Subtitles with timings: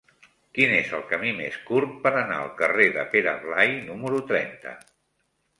[0.57, 4.77] Quin és el camí més curt per anar al carrer de Pere Blai número trenta?